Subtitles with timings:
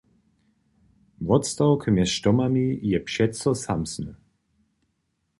[1.27, 4.13] Wotstawk mjez štomami je přeco samsny.